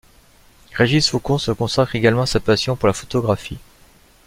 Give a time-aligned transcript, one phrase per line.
[0.73, 3.59] Régis Faucon se consacre également à sa passion pour la photographie.